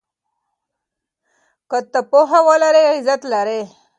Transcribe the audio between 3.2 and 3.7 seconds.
لرې.